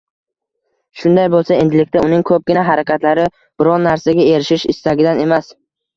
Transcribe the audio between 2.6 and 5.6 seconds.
harakatlari biron narsaga erishish istagidan emas.